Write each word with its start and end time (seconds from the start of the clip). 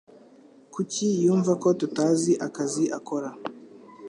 Kuki 0.73 1.07
yumvako 1.25 1.67
tutazi 1.79 2.31
akazi 2.47 2.83
akora 2.97 3.29